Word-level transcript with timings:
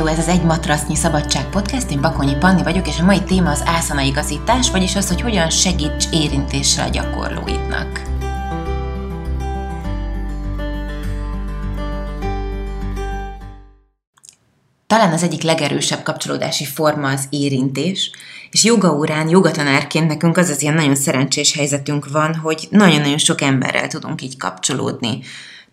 Hello, 0.00 0.12
ez 0.12 0.18
az 0.18 0.28
Egy 0.28 0.42
Matrasznyi 0.42 0.94
Szabadság 0.94 1.48
Podcast, 1.48 1.90
én 1.90 2.00
Bakonyi 2.00 2.36
Panni 2.36 2.62
vagyok, 2.62 2.88
és 2.88 2.98
a 2.98 3.04
mai 3.04 3.22
téma 3.22 3.50
az 3.50 3.62
ászana 3.64 4.00
igazítás, 4.00 4.70
vagyis 4.70 4.96
az, 4.96 5.08
hogy 5.08 5.20
hogyan 5.20 5.50
segíts 5.50 6.04
érintéssel 6.12 6.86
a 6.86 6.90
gyakorlóidnak. 6.90 8.02
Talán 14.86 15.12
az 15.12 15.22
egyik 15.22 15.42
legerősebb 15.42 16.02
kapcsolódási 16.02 16.64
forma 16.64 17.10
az 17.10 17.26
érintés, 17.30 18.10
és 18.50 18.64
joga 18.64 18.92
órán, 18.92 19.28
jogatanárként 19.28 20.06
nekünk 20.06 20.36
az 20.36 20.48
az 20.48 20.62
ilyen 20.62 20.74
nagyon 20.74 20.96
szerencsés 20.96 21.54
helyzetünk 21.54 22.10
van, 22.10 22.34
hogy 22.34 22.68
nagyon-nagyon 22.70 23.18
sok 23.18 23.40
emberrel 23.40 23.88
tudunk 23.88 24.22
így 24.22 24.36
kapcsolódni. 24.36 25.20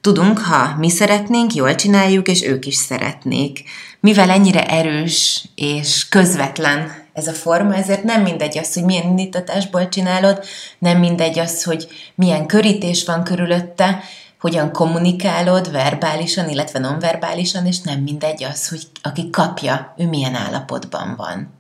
Tudunk, 0.02 0.40
ha 0.40 0.76
mi 0.78 0.90
szeretnénk, 0.90 1.54
jól 1.54 1.76
csináljuk, 1.76 2.28
és 2.28 2.44
ők 2.44 2.66
is 2.66 2.76
szeretnék. 2.76 3.64
Mivel 4.00 4.30
ennyire 4.30 4.66
erős 4.66 5.46
és 5.56 6.10
közvetlen 6.10 7.06
ez 7.14 7.28
a 7.28 7.34
forma, 7.34 7.76
ezért 7.76 8.04
nem 8.04 8.22
mindegy 8.22 8.58
az, 8.58 8.74
hogy 8.74 8.84
milyen 8.84 9.04
indítatásból 9.04 9.90
csinálod, 9.90 10.44
nem 10.80 11.00
mindegy 11.00 11.40
az, 11.40 11.64
hogy 11.64 11.88
milyen 12.16 12.46
körítés 12.46 13.06
van 13.06 13.24
körülötte, 13.24 14.04
hogyan 14.40 14.72
kommunikálod 14.72 15.72
verbálisan, 15.72 16.50
illetve 16.50 16.80
nonverbálisan, 16.80 17.66
és 17.66 17.82
nem 17.82 18.00
mindegy 18.00 18.44
az, 18.44 18.68
hogy 18.68 18.82
aki 19.02 19.30
kapja, 19.30 19.94
ő 19.98 20.08
milyen 20.08 20.36
állapotban 20.36 21.16
van. 21.16 21.54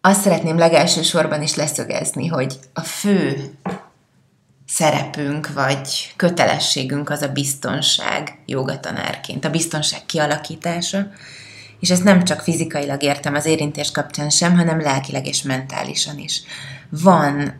Azt 0.00 0.20
szeretném 0.20 0.58
legelső 0.58 1.02
sorban 1.02 1.42
is 1.42 1.54
leszögezni, 1.54 2.26
hogy 2.26 2.58
a 2.72 2.80
fő 2.80 3.54
szerepünk 4.74 5.52
vagy 5.52 6.12
kötelességünk 6.16 7.10
az 7.10 7.22
a 7.22 7.28
biztonság 7.28 8.38
jogatanárként, 8.46 9.44
a 9.44 9.50
biztonság 9.50 10.06
kialakítása, 10.06 11.06
és 11.80 11.90
ezt 11.90 12.04
nem 12.04 12.24
csak 12.24 12.40
fizikailag 12.40 13.02
értem 13.02 13.34
az 13.34 13.46
érintés 13.46 13.90
kapcsán 13.90 14.30
sem, 14.30 14.56
hanem 14.56 14.80
lelkileg 14.80 15.26
és 15.26 15.42
mentálisan 15.42 16.18
is. 16.18 16.42
Van 16.88 17.58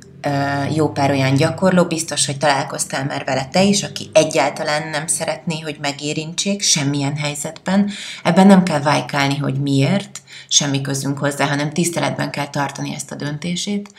jó 0.75 0.89
pár 0.89 1.11
olyan 1.11 1.35
gyakorló, 1.35 1.85
biztos, 1.85 2.27
hogy 2.27 2.39
találkoztál 2.39 3.05
már 3.05 3.25
vele 3.25 3.49
te 3.53 3.63
is, 3.63 3.83
aki 3.83 4.11
egyáltalán 4.13 4.89
nem 4.89 5.07
szeretné, 5.07 5.61
hogy 5.61 5.77
megérintsék 5.81 6.63
semmilyen 6.63 7.17
helyzetben. 7.17 7.91
Ebben 8.23 8.47
nem 8.47 8.63
kell 8.63 8.81
vájkálni, 8.81 9.37
hogy 9.37 9.61
miért, 9.61 10.23
semmi 10.49 10.81
közünk 10.81 11.19
hozzá, 11.19 11.47
hanem 11.47 11.73
tiszteletben 11.73 12.31
kell 12.31 12.49
tartani 12.49 12.95
ezt 12.95 13.11
a 13.11 13.15
döntését. 13.15 13.91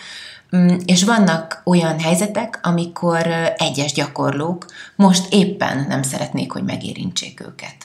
Mm, 0.56 0.78
és 0.86 1.04
vannak 1.04 1.62
olyan 1.64 2.00
helyzetek, 2.00 2.60
amikor 2.64 3.28
egyes 3.58 3.92
gyakorlók 3.92 4.66
most 4.96 5.34
éppen 5.34 5.86
nem 5.88 6.04
szeretnék, 6.04 6.52
hogy 6.52 6.64
megérintsék 6.64 7.42
őket. 7.42 7.76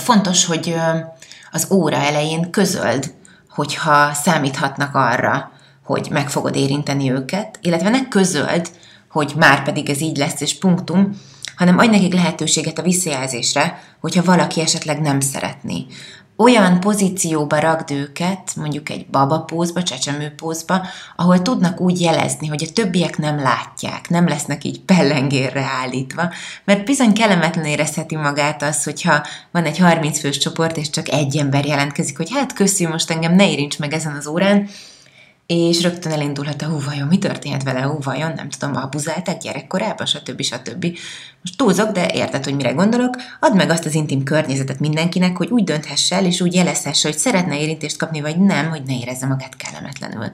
Fontos, 0.00 0.44
hogy 0.44 0.74
az 1.50 1.66
óra 1.70 1.96
elején 1.96 2.50
közöld, 2.50 3.14
hogyha 3.50 4.12
számíthatnak 4.12 4.94
arra, 4.94 5.50
hogy 5.84 6.08
meg 6.10 6.30
fogod 6.30 6.56
érinteni 6.56 7.10
őket, 7.10 7.58
illetve 7.62 7.88
ne 7.88 8.08
közöld, 8.08 8.70
hogy 9.10 9.32
már 9.36 9.62
pedig 9.62 9.90
ez 9.90 10.00
így 10.00 10.16
lesz, 10.16 10.40
és 10.40 10.58
punktum, 10.58 11.20
hanem 11.56 11.78
adj 11.78 11.90
nekik 11.90 12.14
lehetőséget 12.14 12.78
a 12.78 12.82
visszajelzésre, 12.82 13.82
hogyha 14.00 14.22
valaki 14.22 14.60
esetleg 14.60 15.00
nem 15.00 15.20
szeretné 15.20 15.86
olyan 16.40 16.80
pozícióba 16.80 17.58
ragd 17.58 17.90
őket, 17.90 18.52
mondjuk 18.56 18.88
egy 18.90 19.06
babapózba, 19.06 19.82
csecsemőpózba, 19.82 20.86
ahol 21.16 21.42
tudnak 21.42 21.80
úgy 21.80 22.00
jelezni, 22.00 22.46
hogy 22.46 22.66
a 22.68 22.72
többiek 22.72 23.18
nem 23.18 23.38
látják, 23.38 24.08
nem 24.08 24.28
lesznek 24.28 24.64
így 24.64 24.80
pellengérre 24.80 25.62
állítva, 25.80 26.32
mert 26.64 26.84
bizony 26.84 27.12
kellemetlen 27.12 27.64
érezheti 27.64 28.16
magát 28.16 28.62
az, 28.62 28.84
hogyha 28.84 29.26
van 29.50 29.64
egy 29.64 29.78
30 29.78 30.20
fős 30.20 30.38
csoport, 30.38 30.76
és 30.76 30.90
csak 30.90 31.08
egy 31.08 31.36
ember 31.36 31.66
jelentkezik, 31.66 32.16
hogy 32.16 32.30
hát 32.32 32.52
köszi, 32.52 32.86
most 32.86 33.10
engem 33.10 33.34
ne 33.34 33.50
érints 33.50 33.78
meg 33.78 33.92
ezen 33.92 34.12
az 34.12 34.26
órán, 34.26 34.68
és 35.50 35.82
rögtön 35.82 36.12
elindulhat 36.12 36.62
a 36.62 36.66
hú, 36.66 36.80
vajon 36.84 37.08
mi 37.08 37.18
történt 37.18 37.62
vele, 37.62 37.80
hú, 37.80 37.98
vajon 38.02 38.32
nem 38.36 38.48
tudom, 38.48 38.76
abuzálták 38.76 39.38
gyerekkorában, 39.38 40.06
stb. 40.06 40.42
stb. 40.42 40.84
Most 41.42 41.56
túlzok, 41.56 41.90
de 41.90 42.10
érted, 42.14 42.44
hogy 42.44 42.54
mire 42.54 42.72
gondolok, 42.72 43.16
add 43.40 43.56
meg 43.56 43.70
azt 43.70 43.86
az 43.86 43.94
intim 43.94 44.22
környezetet 44.22 44.80
mindenkinek, 44.80 45.36
hogy 45.36 45.50
úgy 45.50 45.64
dönthesse 45.64 46.16
el, 46.16 46.24
és 46.24 46.40
úgy 46.40 46.54
jelezhesse, 46.54 47.08
hogy 47.08 47.18
szeretne 47.18 47.60
érintést 47.60 47.96
kapni, 47.96 48.20
vagy 48.20 48.38
nem, 48.38 48.68
hogy 48.68 48.82
ne 48.82 48.98
érezze 48.98 49.26
magát 49.26 49.56
kellemetlenül. 49.56 50.32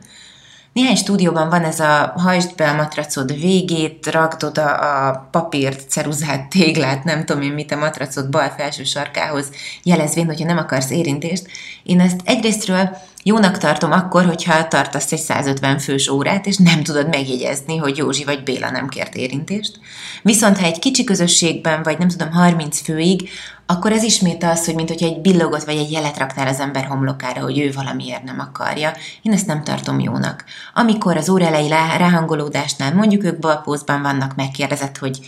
Néhány 0.72 0.97
stúdióban 0.97 1.49
van 1.49 1.65
ez 1.65 1.81
a 1.81 2.12
hajtsd 2.16 2.55
be 2.55 2.71
a 2.71 2.75
matracod 2.75 3.41
végét, 3.41 4.06
rakd 4.06 4.43
oda 4.43 4.75
a 4.75 5.28
papírt, 5.31 5.91
ceruzát, 5.91 6.49
téglát, 6.49 7.05
nem 7.05 7.25
tudom 7.25 7.43
én 7.43 7.53
mit 7.53 7.72
a 7.72 7.76
matracod 7.76 8.31
bal 8.31 8.49
felső 8.56 8.84
sarkához, 8.84 9.50
jelezvén, 9.82 10.26
hogyha 10.26 10.47
nem 10.47 10.59
akarsz 10.59 10.91
érintést. 10.91 11.47
Én 11.82 12.00
ezt 12.00 12.21
egyrésztről 12.25 12.97
Jónak 13.28 13.59
tartom 13.59 13.92
akkor, 13.92 14.25
hogyha 14.25 14.69
tartasz 14.69 15.12
egy 15.12 15.19
150 15.19 15.78
fős 15.78 16.09
órát, 16.09 16.47
és 16.47 16.56
nem 16.56 16.82
tudod 16.82 17.09
megjegyezni, 17.09 17.76
hogy 17.76 17.97
Józsi 17.97 18.25
vagy 18.25 18.42
Béla 18.42 18.70
nem 18.70 18.88
kért 18.88 19.14
érintést. 19.14 19.78
Viszont 20.22 20.59
ha 20.59 20.64
egy 20.64 20.78
kicsi 20.78 21.04
közösségben, 21.04 21.82
vagy 21.82 21.98
nem 21.98 22.09
tudom, 22.09 22.31
30 22.31 22.81
főig, 22.81 23.28
akkor 23.66 23.92
ez 23.92 24.03
ismét 24.03 24.44
az, 24.44 24.64
hogy 24.64 24.75
mint 24.75 24.88
hogyha 24.88 25.06
egy 25.06 25.20
billogot 25.20 25.64
vagy 25.64 25.76
egy 25.76 25.91
jelet 25.91 26.19
raktál 26.19 26.47
az 26.47 26.60
ember 26.60 26.84
homlokára, 26.84 27.41
hogy 27.41 27.59
ő 27.59 27.72
valamiért 27.72 28.22
nem 28.22 28.41
akarja. 28.41 28.92
Én 29.22 29.32
ezt 29.32 29.47
nem 29.47 29.64
tartom 29.64 30.00
jónak. 30.00 30.44
Amikor 30.75 31.16
az 31.16 31.28
óra 31.28 31.47
elejé 31.47 31.69
ráhangolódásnál 31.69 32.94
mondjuk 32.94 33.25
ők 33.25 33.38
balpózban 33.38 34.03
vannak, 34.03 34.34
megkérdezett, 34.34 34.98
hogy 34.98 35.19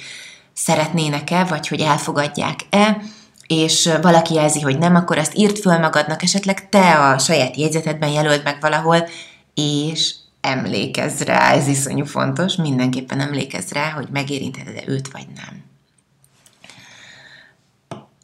szeretnének-e, 0.52 1.44
vagy 1.44 1.68
hogy 1.68 1.80
elfogadják-e, 1.80 3.00
és 3.48 3.90
valaki 4.02 4.34
jelzi, 4.34 4.60
hogy 4.60 4.78
nem, 4.78 4.94
akkor 4.94 5.18
azt 5.18 5.36
írt 5.36 5.58
föl 5.58 5.78
magadnak, 5.78 6.22
esetleg 6.22 6.68
te 6.68 6.92
a 6.94 7.18
saját 7.18 7.56
jegyzetedben 7.56 8.10
jelöld 8.10 8.42
meg 8.44 8.60
valahol, 8.60 9.08
és 9.54 10.14
emlékezz 10.40 11.20
rá, 11.20 11.52
ez 11.52 11.66
iszonyú 11.66 12.04
fontos, 12.04 12.56
mindenképpen 12.56 13.20
emlékezz 13.20 13.70
rá, 13.70 13.90
hogy 13.90 14.08
megérintheted-e 14.12 14.82
őt, 14.86 15.08
vagy 15.12 15.26
nem. 15.36 15.64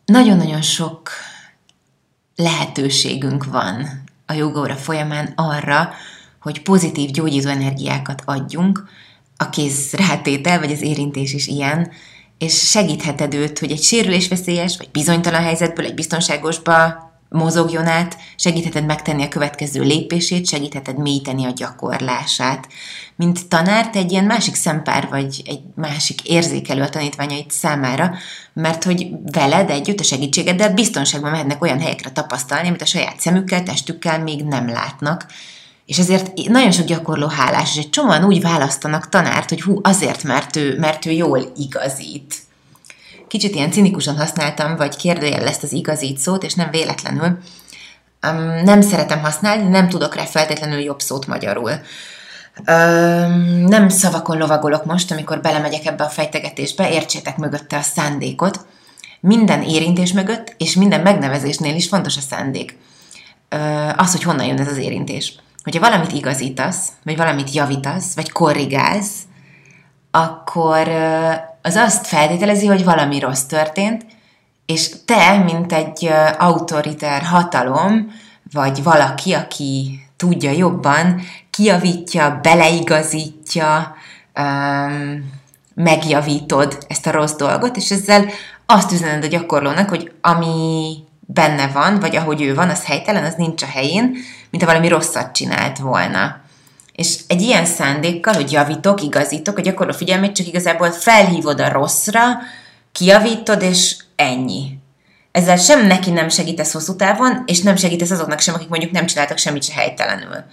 Nagyon-nagyon 0.05 0.63
sok 0.63 1.11
lehetőségünk 2.37 3.45
van 3.45 4.03
a 4.27 4.33
jogóra 4.33 4.75
folyamán 4.75 5.33
arra, 5.37 5.93
hogy 6.41 6.63
pozitív 6.63 7.11
gyógyító 7.11 7.49
energiákat 7.49 8.23
adjunk, 8.25 8.85
a 9.37 9.51
kéz 9.51 9.93
rátétel, 9.93 10.59
vagy 10.59 10.73
az 10.73 10.83
érintés 10.83 11.33
is 11.33 11.47
ilyen, 11.47 11.93
és 12.39 12.69
segítheted 12.69 13.35
őt, 13.35 13.59
hogy 13.59 13.71
egy 13.71 13.83
sérülésveszélyes 13.83 14.77
vagy 14.77 14.91
bizonytalan 14.91 15.43
helyzetből 15.43 15.85
egy 15.85 15.95
biztonságosba 15.95 17.03
mozogjon 17.35 17.87
át, 17.87 18.17
segítheted 18.37 18.87
megtenni 18.87 19.23
a 19.23 19.29
következő 19.29 19.83
lépését, 19.83 20.49
segítheted 20.49 20.99
mélyíteni 20.99 21.45
a 21.45 21.53
gyakorlását. 21.57 22.69
Mint 23.17 23.49
tanár, 23.49 23.91
te 23.91 23.99
egy 23.99 24.11
ilyen 24.11 24.25
másik 24.25 24.55
szempár 24.55 25.09
vagy 25.11 25.43
egy 25.45 25.61
másik 25.75 26.23
érzékelő 26.23 26.83
a 26.83 26.89
tanítványait 26.89 27.51
számára, 27.51 28.15
mert 28.53 28.85
hogy 28.85 29.09
veled 29.33 29.71
együtt 29.71 30.01
a 30.01 30.03
segítségeddel 30.03 30.75
biztonságban 30.75 31.31
mehetnek 31.31 31.63
olyan 31.63 31.81
helyekre 31.81 32.11
tapasztalni, 32.11 32.69
amit 32.69 32.83
a 32.83 32.87
saját 32.87 33.21
szemükkel, 33.21 33.63
testükkel 33.63 34.23
még 34.23 34.45
nem 34.45 34.69
látnak, 34.69 35.27
és 35.87 35.99
ezért 35.99 36.49
nagyon 36.49 36.71
sok 36.71 36.87
gyakorló 36.87 37.27
hálás, 37.27 37.77
és 37.77 37.85
egy 37.85 37.91
csomóan 37.91 38.25
úgy 38.25 38.41
választanak 38.41 39.09
tanárt, 39.09 39.49
hogy 39.49 39.63
hú, 39.63 39.79
azért, 39.83 40.23
mert 40.23 40.57
ő, 40.57 40.79
mert 40.79 41.07
ő 41.07 41.11
jól 41.11 41.53
igazít. 41.57 42.35
Kicsit 43.29 43.55
ilyen 43.55 43.71
cinikusan 43.71 44.17
használtam, 44.17 44.77
vagy 44.77 44.97
kérdőjel 44.97 45.47
ezt 45.47 45.63
az 45.63 45.73
igazít 45.73 46.19
szót, 46.19 46.43
és 46.43 46.55
nem 46.55 46.71
véletlenül. 46.71 47.39
Um, 48.29 48.65
nem 48.65 48.81
szeretem 48.81 49.21
használni, 49.21 49.69
nem 49.69 49.89
tudok 49.89 50.15
rá 50.15 50.25
feltétlenül 50.25 50.79
jobb 50.79 51.01
szót 51.01 51.27
magyarul. 51.27 51.71
Um, 52.69 53.65
nem 53.65 53.89
szavakon 53.89 54.39
lovagolok 54.39 54.85
most, 54.85 55.11
amikor 55.11 55.41
belemegyek 55.41 55.87
ebbe 55.87 56.05
a 56.05 56.09
fejtegetésbe, 56.09 56.91
értsétek 56.91 57.37
mögötte 57.37 57.77
a 57.77 57.83
szándékot. 57.83 58.67
Minden 59.21 59.63
érintés 59.63 60.13
mögött, 60.13 60.55
és 60.59 60.75
minden 60.75 61.01
megnevezésnél 61.01 61.75
is 61.75 61.89
fontos 61.89 62.17
a 62.17 62.21
szándék. 62.21 62.79
Uh, 63.55 64.01
az, 64.01 64.13
hogy 64.13 64.23
honnan 64.23 64.47
jön 64.47 64.61
ez 64.61 64.69
az 64.69 64.77
érintés 64.77 65.35
hogyha 65.65 65.81
valamit 65.81 66.13
igazítasz, 66.13 66.89
vagy 67.03 67.17
valamit 67.17 67.53
javítasz, 67.53 68.15
vagy 68.15 68.33
korrigálsz, 68.33 69.19
akkor 70.11 70.89
az 71.63 71.75
azt 71.75 72.07
feltételezi, 72.07 72.67
hogy 72.67 72.85
valami 72.85 73.19
rossz 73.19 73.43
történt, 73.43 74.07
és 74.67 74.91
te, 75.05 75.39
mint 75.39 75.73
egy 75.73 76.11
autoritár 76.39 77.23
hatalom, 77.23 78.13
vagy 78.53 78.83
valaki, 78.83 79.33
aki 79.33 80.01
tudja 80.17 80.51
jobban, 80.51 81.21
kijavítja, 81.51 82.39
beleigazítja, 82.43 83.95
megjavítod 85.75 86.79
ezt 86.89 87.07
a 87.07 87.11
rossz 87.11 87.35
dolgot, 87.35 87.77
és 87.77 87.91
ezzel 87.91 88.27
azt 88.67 88.93
üzened 88.93 89.25
a 89.25 89.27
gyakorlónak, 89.27 89.89
hogy 89.89 90.13
ami 90.21 90.97
benne 91.27 91.67
van, 91.67 92.01
vagy 92.01 92.17
ahogy 92.17 92.43
ő 92.43 92.55
van, 92.55 92.69
az 92.69 92.85
helytelen, 92.85 93.25
az 93.25 93.35
nincs 93.35 93.63
a 93.63 93.67
helyén, 93.67 94.17
mint 94.51 94.63
ha 94.63 94.71
valami 94.71 94.89
rosszat 94.89 95.33
csinált 95.33 95.79
volna. 95.79 96.43
És 96.93 97.19
egy 97.27 97.41
ilyen 97.41 97.65
szándékkal, 97.65 98.35
hogy 98.35 98.53
javítok, 98.53 99.03
igazítok, 99.03 99.59
a 99.59 99.61
gyakorló 99.61 99.93
figyelmét 99.93 100.35
csak 100.35 100.47
igazából 100.47 100.91
felhívod 100.91 101.61
a 101.61 101.73
rosszra, 101.73 102.23
kiavítod, 102.93 103.63
és 103.63 103.97
ennyi. 104.17 104.79
ezzel 105.33 105.57
sem 105.57 105.87
neki 105.87 106.11
nem 106.11 106.29
segítesz 106.29 106.73
hosszú 106.73 106.97
távon, 106.97 107.43
és 107.47 107.61
nem 107.61 107.77
segítesz 107.77 108.11
azoknak 108.11 108.41
sem, 108.41 108.55
akik 108.55 108.69
mondjuk 108.69 108.91
nem 108.91 109.07
csináltak 109.07 109.39
semmit 109.39 109.63
se 109.63 109.73
helytelenül. 109.73 110.45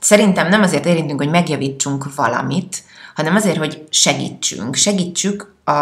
Szerintem 0.00 0.48
nem 0.48 0.62
azért 0.62 0.86
érintünk, 0.86 1.20
hogy 1.20 1.30
megjavítsunk 1.30 2.14
valamit, 2.14 2.82
hanem 3.14 3.34
azért, 3.34 3.56
hogy 3.56 3.86
segítsünk. 3.90 4.74
Segítsük 4.74 5.54
a 5.64 5.72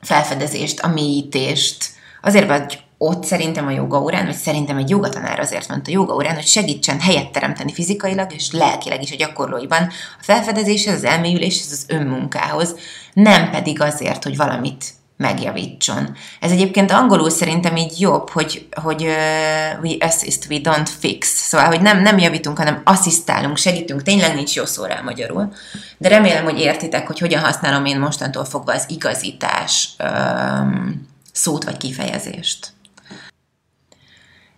felfedezést, 0.00 0.80
a 0.80 0.88
mélyítést. 0.88 1.86
Azért 2.22 2.46
vagy 2.46 2.82
ott 3.04 3.24
szerintem 3.24 3.66
a 3.66 3.70
joga 3.70 4.00
órán, 4.00 4.24
vagy 4.24 4.34
szerintem 4.34 4.76
egy 4.76 4.90
jogatanár 4.90 5.40
azért 5.40 5.68
ment 5.68 5.88
a 5.88 5.90
joga 5.90 6.14
órán, 6.14 6.34
hogy 6.34 6.46
segítsen 6.46 7.00
helyet 7.00 7.30
teremteni 7.30 7.72
fizikailag 7.72 8.32
és 8.32 8.52
lelkileg 8.52 9.02
is 9.02 9.12
a 9.12 9.16
gyakorlóiban 9.16 9.82
a 10.18 10.22
felfedezéshez, 10.22 10.94
az 10.94 11.04
elmélyüléshez, 11.04 11.72
az 11.72 11.84
önmunkához, 11.88 12.74
nem 13.12 13.50
pedig 13.50 13.80
azért, 13.80 14.22
hogy 14.22 14.36
valamit 14.36 14.84
megjavítson. 15.16 16.16
Ez 16.40 16.50
egyébként 16.50 16.90
angolul 16.90 17.30
szerintem 17.30 17.76
így 17.76 18.00
jobb, 18.00 18.30
hogy, 18.30 18.68
hogy 18.82 19.02
uh, 19.02 19.82
we 19.82 19.96
assist, 20.00 20.46
we 20.50 20.58
don't 20.62 20.88
fix. 20.98 21.28
Szóval, 21.28 21.66
hogy 21.66 21.80
nem, 21.80 22.02
nem 22.02 22.18
javítunk, 22.18 22.58
hanem 22.58 22.80
asszisztálunk, 22.84 23.56
segítünk. 23.56 24.02
Tényleg 24.02 24.34
nincs 24.34 24.54
jó 24.54 24.64
szó 24.64 24.84
rá 24.84 25.00
magyarul. 25.00 25.52
De 25.98 26.08
remélem, 26.08 26.44
hogy 26.44 26.60
értitek, 26.60 27.06
hogy 27.06 27.18
hogyan 27.18 27.42
használom 27.42 27.84
én 27.84 27.98
mostantól 27.98 28.44
fogva 28.44 28.72
az 28.72 28.84
igazítás 28.88 29.88
um, 29.98 31.08
szót 31.32 31.64
vagy 31.64 31.76
kifejezést. 31.76 32.73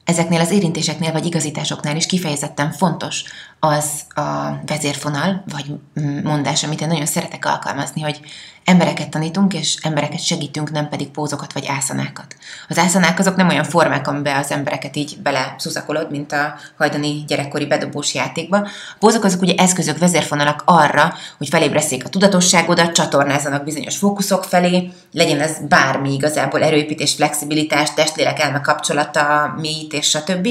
Ezeknél 0.06 0.41
az 0.41 0.50
érintéseknél 0.50 1.12
vagy 1.12 1.26
igazításoknál 1.26 1.97
is 1.97 2.06
kifejezetten 2.06 2.73
fontos 2.73 3.25
az 3.67 4.01
a 4.15 4.61
vezérfonal, 4.67 5.45
vagy 5.53 5.67
mondás, 6.23 6.65
amit 6.65 6.81
én 6.81 6.89
nagyon 6.89 7.07
szeretek 7.07 7.45
alkalmazni, 7.45 8.01
hogy 8.01 8.21
embereket 8.65 9.11
tanítunk, 9.11 9.55
és 9.55 9.77
embereket 9.83 10.25
segítünk, 10.25 10.71
nem 10.71 10.89
pedig 10.89 11.09
pózokat 11.09 11.53
vagy 11.53 11.67
ászanákat. 11.67 12.37
Az 12.69 12.79
ászanák 12.79 13.19
azok 13.19 13.37
nem 13.37 13.49
olyan 13.49 13.65
formák, 13.65 14.09
amiben 14.09 14.37
az 14.37 14.51
embereket 14.51 14.97
így 14.97 15.19
bele 15.23 15.55
szuszakolod, 15.59 16.11
mint 16.11 16.33
a 16.33 16.55
hajdani 16.79 17.25
gyerekkori 17.27 17.67
bedobós 17.67 18.15
játékba. 18.15 18.57
A 18.57 18.97
pózok 18.99 19.25
azok 19.25 19.41
ugye 19.41 19.55
eszközök, 19.57 19.99
vezérfonalak 19.99 20.62
arra, 20.65 21.15
hogy 21.39 21.49
felébreszék 21.49 22.05
a 22.05 22.09
tudatosságodat, 22.09 22.93
csatornázzanak 22.93 23.65
bizonyos 23.65 23.97
fókuszok 23.97 24.45
felé, 24.45 24.91
legyen 25.12 25.41
ez 25.41 25.57
bármi 25.69 26.12
igazából 26.12 26.62
erőépítés, 26.62 27.15
flexibilitás, 27.15 27.95
testlélek 27.95 28.41
elme 28.41 28.61
kapcsolata, 28.61 29.55
mélyítés, 29.61 30.09
stb 30.09 30.49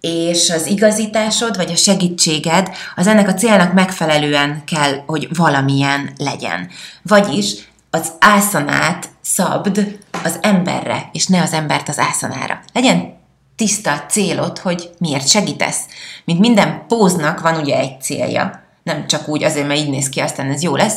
és 0.00 0.50
az 0.50 0.66
igazításod, 0.66 1.56
vagy 1.56 1.70
a 1.72 1.76
segítséged, 1.76 2.70
az 2.96 3.06
ennek 3.06 3.28
a 3.28 3.34
célnak 3.34 3.72
megfelelően 3.72 4.62
kell, 4.64 5.02
hogy 5.06 5.28
valamilyen 5.36 6.12
legyen. 6.16 6.68
Vagyis 7.02 7.54
az 7.90 8.12
ászanát 8.18 9.08
szabd 9.20 9.98
az 10.24 10.38
emberre, 10.40 11.08
és 11.12 11.26
ne 11.26 11.42
az 11.42 11.52
embert 11.52 11.88
az 11.88 11.98
ászanára. 11.98 12.60
Legyen 12.72 13.16
tiszta 13.56 13.92
a 13.92 14.06
célod, 14.08 14.58
hogy 14.58 14.90
miért 14.98 15.28
segítesz. 15.28 15.80
Mint 16.24 16.38
minden 16.38 16.84
póznak 16.88 17.40
van 17.40 17.60
ugye 17.60 17.78
egy 17.78 18.00
célja. 18.00 18.62
Nem 18.82 19.06
csak 19.06 19.28
úgy 19.28 19.44
azért, 19.44 19.66
mert 19.66 19.80
így 19.80 19.90
néz 19.90 20.08
ki, 20.08 20.20
aztán 20.20 20.50
ez 20.50 20.62
jó 20.62 20.76
lesz, 20.76 20.96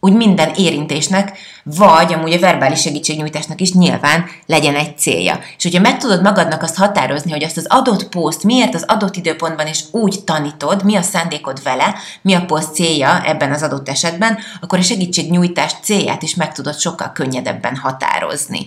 úgy 0.00 0.12
minden 0.12 0.52
érintésnek, 0.56 1.38
vagy 1.64 2.12
amúgy 2.12 2.32
a 2.32 2.38
verbális 2.38 2.80
segítségnyújtásnak 2.80 3.60
is 3.60 3.72
nyilván 3.72 4.24
legyen 4.46 4.74
egy 4.74 4.98
célja. 4.98 5.38
És 5.56 5.62
hogyha 5.62 5.80
meg 5.80 5.98
tudod 5.98 6.22
magadnak 6.22 6.62
azt 6.62 6.76
határozni, 6.76 7.30
hogy 7.30 7.44
azt 7.44 7.56
az 7.56 7.66
adott 7.68 8.08
poszt 8.08 8.44
miért 8.44 8.74
az 8.74 8.84
adott 8.86 9.16
időpontban 9.16 9.66
is 9.66 9.84
úgy 9.90 10.24
tanítod, 10.24 10.84
mi 10.84 10.96
a 10.96 11.02
szándékod 11.02 11.62
vele, 11.62 11.94
mi 12.22 12.34
a 12.34 12.44
poszt 12.44 12.74
célja 12.74 13.22
ebben 13.24 13.52
az 13.52 13.62
adott 13.62 13.88
esetben, 13.88 14.38
akkor 14.60 14.78
a 14.78 14.82
segítségnyújtás 14.82 15.72
célját 15.82 16.22
is 16.22 16.34
meg 16.34 16.52
tudod 16.52 16.78
sokkal 16.78 17.12
könnyedebben 17.12 17.76
határozni 17.76 18.66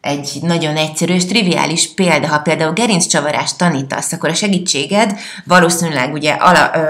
egy 0.00 0.38
nagyon 0.42 0.76
egyszerű 0.76 1.14
és 1.14 1.24
triviális 1.24 1.94
példa, 1.94 2.26
ha 2.26 2.38
például 2.38 2.72
gerinccsavarást 2.72 3.58
tanítasz, 3.58 4.12
akkor 4.12 4.28
a 4.28 4.34
segítséged 4.34 5.18
valószínűleg 5.44 6.12
ugye 6.12 6.32
ala, 6.32 6.70
ö, 6.74 6.80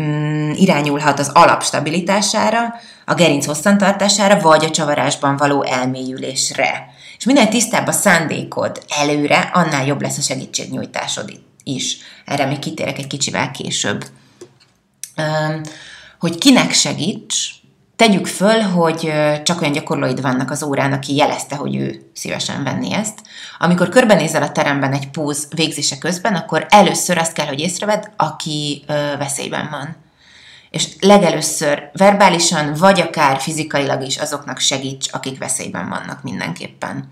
mm, 0.00 0.50
irányulhat 0.50 1.18
az 1.18 1.30
alap 1.34 1.62
stabilitására, 1.62 2.74
a 3.04 3.14
gerinc 3.14 3.46
hosszantartására, 3.46 4.40
vagy 4.40 4.64
a 4.64 4.70
csavarásban 4.70 5.36
való 5.36 5.62
elmélyülésre. 5.62 6.86
És 7.18 7.24
minél 7.24 7.48
tisztább 7.48 7.86
a 7.86 7.92
szándékod 7.92 8.82
előre, 8.88 9.50
annál 9.52 9.86
jobb 9.86 10.02
lesz 10.02 10.18
a 10.18 10.22
segítségnyújtásod 10.22 11.40
is. 11.62 11.96
Erre 12.24 12.44
még 12.44 12.58
kitérek 12.58 12.98
egy 12.98 13.06
kicsivel 13.06 13.50
később. 13.50 14.04
Hogy 16.18 16.38
kinek 16.38 16.72
segíts, 16.72 17.57
Tegyük 17.98 18.26
föl, 18.26 18.60
hogy 18.60 19.12
csak 19.42 19.60
olyan 19.60 19.72
gyakorlóid 19.72 20.20
vannak 20.20 20.50
az 20.50 20.62
órán, 20.62 20.92
aki 20.92 21.14
jelezte, 21.14 21.56
hogy 21.56 21.76
ő 21.76 22.10
szívesen 22.14 22.64
venni 22.64 22.92
ezt. 22.92 23.18
Amikor 23.58 23.88
körbenézel 23.88 24.42
a 24.42 24.52
teremben 24.52 24.92
egy 24.92 25.10
póz 25.10 25.48
végzése 25.54 25.98
közben, 25.98 26.34
akkor 26.34 26.66
először 26.68 27.18
azt 27.18 27.32
kell, 27.32 27.46
hogy 27.46 27.60
észrevedd, 27.60 28.02
aki 28.16 28.84
veszélyben 29.18 29.68
van. 29.70 29.96
És 30.70 30.88
legelőször 31.00 31.90
verbálisan, 31.92 32.74
vagy 32.74 33.00
akár 33.00 33.40
fizikailag 33.40 34.02
is 34.02 34.16
azoknak 34.16 34.58
segíts, 34.58 35.08
akik 35.12 35.38
veszélyben 35.38 35.88
vannak 35.88 36.22
mindenképpen. 36.22 37.08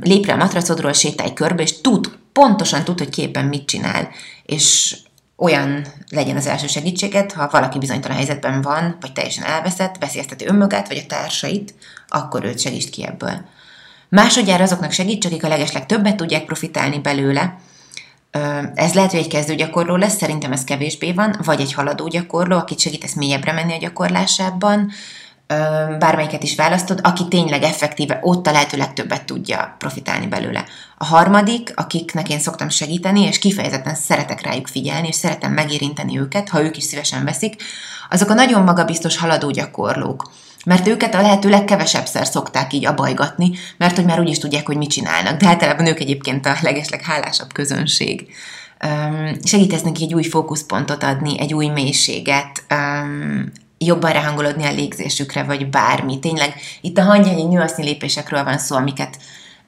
Lépre 0.00 0.32
a 0.32 0.36
matracodról, 0.36 0.92
sétálj 0.92 1.32
körbe, 1.32 1.62
és 1.62 1.80
tud, 1.80 2.18
pontosan 2.32 2.84
tud, 2.84 2.98
hogy 2.98 3.10
képen 3.10 3.44
mit 3.44 3.66
csinál, 3.66 4.08
és 4.42 4.96
olyan 5.36 5.86
legyen 6.08 6.36
az 6.36 6.46
első 6.46 6.66
segítséget, 6.66 7.32
ha 7.32 7.48
valaki 7.50 7.78
bizonytalan 7.78 8.16
helyzetben 8.16 8.62
van, 8.62 8.96
vagy 9.00 9.12
teljesen 9.12 9.44
elveszett, 9.44 9.98
veszélyezteti 9.98 10.46
önmagát, 10.46 10.88
vagy 10.88 10.96
a 10.96 11.06
társait, 11.06 11.74
akkor 12.08 12.44
őt 12.44 12.60
segítsd 12.60 12.90
ki 12.90 13.06
ebből. 13.06 13.44
Másodjára 14.08 14.62
azoknak 14.62 14.92
segíts, 14.92 15.26
akik 15.26 15.44
a 15.44 15.48
legesleg 15.48 15.86
többet 15.86 16.16
tudják 16.16 16.44
profitálni 16.44 16.98
belőle. 16.98 17.56
Ez 18.74 18.94
lehet, 18.94 19.10
hogy 19.10 19.20
egy 19.20 19.28
kezdőgyakorló 19.28 19.96
lesz, 19.96 20.16
szerintem 20.16 20.52
ez 20.52 20.64
kevésbé 20.64 21.12
van, 21.12 21.36
vagy 21.44 21.60
egy 21.60 21.72
haladó 21.72 22.08
gyakorló, 22.08 22.56
akit 22.56 22.78
segítesz 22.78 23.14
mélyebbre 23.14 23.52
menni 23.52 23.72
a 23.72 23.78
gyakorlásában, 23.78 24.90
bármelyiket 25.98 26.42
is 26.42 26.54
választod, 26.54 27.00
aki 27.02 27.28
tényleg 27.28 27.62
effektíve 27.62 28.18
ott 28.22 28.46
a 28.46 28.52
lehető 28.52 28.76
legtöbbet 28.76 29.24
tudja 29.24 29.74
profitálni 29.78 30.26
belőle. 30.26 30.64
A 31.04 31.06
harmadik, 31.06 31.72
akiknek 31.74 32.28
én 32.28 32.38
szoktam 32.38 32.68
segíteni, 32.68 33.20
és 33.20 33.38
kifejezetten 33.38 33.94
szeretek 33.94 34.42
rájuk 34.42 34.66
figyelni, 34.66 35.08
és 35.08 35.14
szeretem 35.14 35.52
megérinteni 35.52 36.18
őket, 36.18 36.48
ha 36.48 36.62
ők 36.62 36.76
is 36.76 36.84
szívesen 36.84 37.24
veszik, 37.24 37.62
azok 38.10 38.30
a 38.30 38.34
nagyon 38.34 38.62
magabiztos 38.62 39.16
haladó 39.16 39.50
gyakorlók. 39.50 40.30
Mert 40.64 40.86
őket 40.86 41.14
a 41.14 41.20
lehető 41.20 41.48
legkevesebbszer 41.48 42.26
szokták 42.26 42.72
így 42.72 42.86
abajgatni, 42.86 43.50
mert 43.76 43.96
hogy 43.96 44.04
már 44.04 44.20
úgyis 44.20 44.38
tudják, 44.38 44.66
hogy 44.66 44.76
mit 44.76 44.90
csinálnak. 44.90 45.40
De 45.40 45.46
általában 45.46 45.86
ők 45.86 46.00
egyébként 46.00 46.46
a 46.46 46.56
legesleg 46.60 47.02
hálásabb 47.02 47.52
közönség. 47.52 48.26
Segítesz 49.42 49.82
neki 49.82 50.02
egy 50.02 50.14
új 50.14 50.24
fókuszpontot 50.24 51.02
adni, 51.02 51.40
egy 51.40 51.54
új 51.54 51.66
mélységet, 51.66 52.64
jobban 53.78 54.12
ráhangolódni 54.12 54.64
a 54.64 54.72
légzésükre, 54.72 55.42
vagy 55.42 55.70
bármi. 55.70 56.18
Tényleg 56.18 56.54
itt 56.80 56.98
a 56.98 57.02
hangyányi 57.02 57.42
nyuaszni 57.42 57.84
lépésekről 57.84 58.44
van 58.44 58.58
szó, 58.58 58.76
amiket 58.76 59.16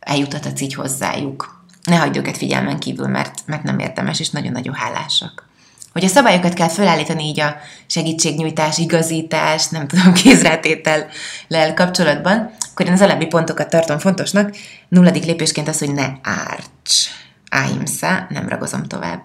eljutathatsz 0.07 0.61
így 0.61 0.75
hozzájuk. 0.75 1.65
Ne 1.85 1.97
hagyd 1.97 2.17
őket 2.17 2.37
figyelmen 2.37 2.79
kívül, 2.79 3.07
mert, 3.07 3.43
mert 3.47 3.63
nem 3.63 3.79
érdemes, 3.79 4.21
és 4.21 4.31
nagyon-nagyon 4.31 4.75
hálásak. 4.75 5.45
Hogy 5.93 6.05
a 6.05 6.09
szabályokat 6.09 6.55
kell 6.55 6.69
felállítani 6.69 7.25
így 7.25 7.41
a 7.41 7.57
segítségnyújtás, 7.87 8.79
igazítás, 8.79 9.69
nem 9.69 9.87
tudom, 9.87 10.13
kézrátétellel 10.23 11.75
kapcsolatban, 11.75 12.51
akkor 12.73 12.87
én 12.87 12.93
az 12.93 13.01
alábbi 13.01 13.27
pontokat 13.27 13.71
tartom 13.71 13.99
fontosnak. 13.99 14.57
Nulladik 14.89 15.25
lépésként 15.25 15.69
az, 15.69 15.79
hogy 15.79 15.93
ne 15.93 16.07
árts. 16.23 17.09
Áimsza, 17.51 18.27
nem 18.29 18.49
ragozom 18.49 18.83
tovább. 18.83 19.21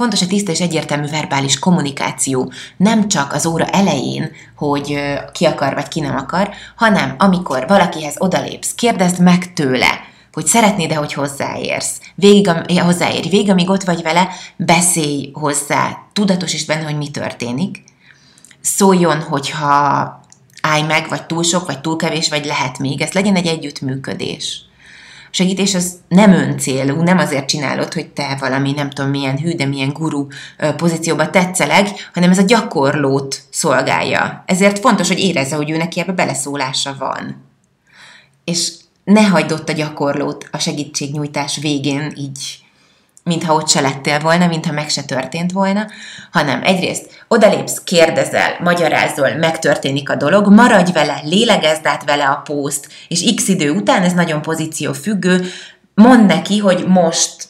Fontos 0.00 0.22
a 0.22 0.26
tiszta 0.26 0.52
és 0.52 0.60
egyértelmű 0.60 1.06
verbális 1.06 1.58
kommunikáció, 1.58 2.52
nem 2.76 3.08
csak 3.08 3.32
az 3.32 3.46
óra 3.46 3.64
elején, 3.64 4.30
hogy 4.56 4.98
ki 5.32 5.44
akar 5.44 5.74
vagy 5.74 5.88
ki 5.88 6.00
nem 6.00 6.16
akar, 6.16 6.50
hanem 6.76 7.14
amikor 7.18 7.64
valakihez 7.68 8.14
odalépsz, 8.18 8.74
kérdezd 8.74 9.22
meg 9.22 9.52
tőle, 9.52 10.00
hogy 10.32 10.46
szeretnéd-e, 10.46 10.94
hogy 10.94 11.12
hozzáérsz. 11.12 12.00
Végig, 12.14 12.50
hozzáérj, 12.78 13.28
végig, 13.28 13.50
amíg 13.50 13.70
ott 13.70 13.82
vagy 13.82 14.02
vele, 14.02 14.28
beszélj 14.56 15.30
hozzá, 15.32 15.98
tudatosítsd 16.12 16.66
benne, 16.66 16.84
hogy 16.84 16.96
mi 16.96 17.10
történik. 17.10 17.82
Szóljon, 18.60 19.20
hogyha 19.20 20.20
állj 20.62 20.82
meg, 20.82 21.08
vagy 21.08 21.26
túl 21.26 21.42
sok, 21.42 21.66
vagy 21.66 21.80
túl 21.80 21.96
kevés, 21.96 22.28
vagy 22.28 22.44
lehet 22.44 22.78
még. 22.78 23.00
Ez 23.00 23.12
legyen 23.12 23.36
egy 23.36 23.46
együttműködés 23.46 24.69
segítés 25.30 25.74
az 25.74 25.94
nem 26.08 26.32
öncélú, 26.32 27.02
nem 27.02 27.18
azért 27.18 27.48
csinálod, 27.48 27.92
hogy 27.92 28.08
te 28.08 28.36
valami 28.40 28.72
nem 28.72 28.90
tudom 28.90 29.10
milyen 29.10 29.38
hű, 29.38 29.54
de 29.54 29.66
milyen 29.66 29.92
guru 29.92 30.26
pozícióba 30.76 31.30
tetszeleg, 31.30 31.88
hanem 32.12 32.30
ez 32.30 32.38
a 32.38 32.42
gyakorlót 32.42 33.42
szolgálja. 33.50 34.42
Ezért 34.46 34.78
fontos, 34.78 35.08
hogy 35.08 35.18
érezze, 35.18 35.56
hogy 35.56 35.70
ő 35.70 35.76
neki 35.76 36.00
ebbe 36.00 36.12
beleszólása 36.12 36.96
van. 36.98 37.48
És 38.44 38.72
ne 39.04 39.22
hagyd 39.22 39.52
ott 39.52 39.68
a 39.68 39.72
gyakorlót 39.72 40.48
a 40.50 40.58
segítségnyújtás 40.58 41.56
végén 41.56 42.12
így 42.16 42.58
mintha 43.22 43.54
ott 43.54 43.68
se 43.68 43.80
lettél 43.80 44.18
volna, 44.18 44.46
mintha 44.46 44.72
meg 44.72 44.88
se 44.88 45.02
történt 45.02 45.52
volna, 45.52 45.86
hanem 46.30 46.62
egyrészt 46.62 47.24
odalépsz, 47.28 47.82
kérdezel, 47.84 48.56
magyarázol, 48.60 49.34
megtörténik 49.34 50.10
a 50.10 50.16
dolog, 50.16 50.48
maradj 50.52 50.92
vele, 50.92 51.20
lélegezd 51.24 51.86
át 51.86 52.04
vele 52.04 52.24
a 52.24 52.40
pószt, 52.44 52.88
és 53.08 53.34
x 53.34 53.48
idő 53.48 53.70
után, 53.70 54.02
ez 54.02 54.12
nagyon 54.12 54.42
pozíció 54.42 54.92
függő, 54.92 55.50
mondd 55.94 56.26
neki, 56.26 56.58
hogy 56.58 56.86
most 56.86 57.48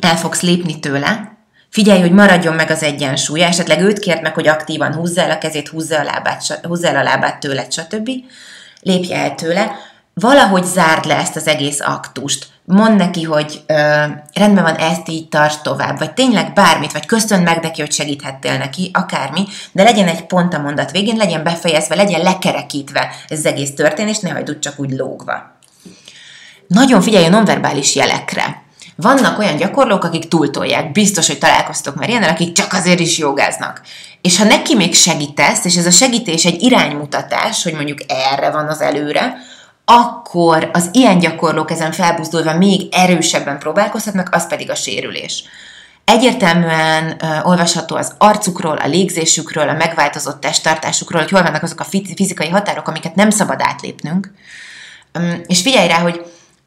el 0.00 0.16
fogsz 0.16 0.40
lépni 0.40 0.80
tőle, 0.80 1.32
Figyelj, 1.74 2.00
hogy 2.00 2.12
maradjon 2.12 2.54
meg 2.54 2.70
az 2.70 2.82
egyensúlya, 2.82 3.46
esetleg 3.46 3.80
őt 3.80 3.98
kért 3.98 4.22
meg, 4.22 4.34
hogy 4.34 4.48
aktívan 4.48 4.94
húzza 4.94 5.20
el 5.20 5.30
a 5.30 5.38
kezét, 5.38 5.68
húzza, 5.68 5.98
a 5.98 6.02
lábát, 6.02 6.60
húzza 6.62 6.88
el 6.88 6.96
a 6.96 7.02
lábát 7.02 7.40
tőle, 7.40 7.66
stb. 7.70 8.10
Lépje 8.80 9.16
el 9.16 9.34
tőle, 9.34 9.76
valahogy 10.14 10.64
zárd 10.64 11.04
le 11.04 11.16
ezt 11.16 11.36
az 11.36 11.46
egész 11.46 11.80
aktust. 11.80 12.46
Mondd 12.64 12.96
neki, 12.96 13.22
hogy 13.22 13.60
ö, 13.66 13.74
rendben 14.32 14.62
van, 14.62 14.76
ezt 14.76 15.08
így 15.08 15.28
tart 15.28 15.62
tovább, 15.62 15.98
vagy 15.98 16.12
tényleg 16.12 16.52
bármit, 16.52 16.92
vagy 16.92 17.06
köszön 17.06 17.42
meg 17.42 17.62
neki, 17.62 17.80
hogy 17.80 17.92
segíthettél 17.92 18.58
neki, 18.58 18.90
akármi, 18.92 19.44
de 19.72 19.82
legyen 19.82 20.08
egy 20.08 20.26
pont 20.26 20.54
a 20.54 20.58
mondat 20.58 20.90
végén, 20.90 21.16
legyen 21.16 21.42
befejezve, 21.42 21.94
legyen 21.94 22.22
lekerekítve 22.22 23.10
ez 23.28 23.38
az 23.38 23.46
egész 23.46 23.74
történés, 23.74 24.18
ne 24.18 24.30
hagyd 24.30 24.58
csak 24.58 24.74
úgy 24.76 24.90
lógva. 24.90 25.52
Nagyon 26.66 27.02
figyelj 27.02 27.24
a 27.24 27.28
nonverbális 27.28 27.94
jelekre. 27.94 28.62
Vannak 28.96 29.38
olyan 29.38 29.56
gyakorlók, 29.56 30.04
akik 30.04 30.28
túltolják. 30.28 30.92
Biztos, 30.92 31.26
hogy 31.26 31.38
találkoztok 31.38 31.94
már 31.94 32.08
ilyennel, 32.08 32.28
akik 32.28 32.52
csak 32.52 32.72
azért 32.72 33.00
is 33.00 33.18
jogáznak. 33.18 33.80
És 34.20 34.38
ha 34.38 34.44
neki 34.44 34.74
még 34.74 34.94
segítesz, 34.94 35.64
és 35.64 35.76
ez 35.76 35.86
a 35.86 35.90
segítés 35.90 36.44
egy 36.44 36.62
iránymutatás, 36.62 37.62
hogy 37.62 37.74
mondjuk 37.74 37.98
erre 38.08 38.50
van 38.50 38.68
az 38.68 38.80
előre, 38.80 39.36
akkor 39.84 40.70
az 40.72 40.88
ilyen 40.92 41.18
gyakorlók 41.18 41.70
ezen 41.70 41.92
felbuzdulva 41.92 42.56
még 42.56 42.88
erősebben 42.90 43.58
próbálkozhatnak, 43.58 44.28
az 44.34 44.46
pedig 44.46 44.70
a 44.70 44.74
sérülés. 44.74 45.44
Egyértelműen 46.04 47.16
uh, 47.22 47.46
olvasható 47.46 47.96
az 47.96 48.14
arcukról, 48.18 48.76
a 48.76 48.86
légzésükről, 48.86 49.68
a 49.68 49.72
megváltozott 49.72 50.40
testtartásukról, 50.40 51.20
hogy 51.20 51.30
hol 51.30 51.42
vannak 51.42 51.62
azok 51.62 51.80
a 51.80 51.86
fizikai 52.16 52.48
határok, 52.48 52.88
amiket 52.88 53.14
nem 53.14 53.30
szabad 53.30 53.60
átlépnünk. 53.62 54.32
És 55.46 55.60
figyelj 55.62 55.88
rá, 55.88 55.98
hogy 55.98 56.24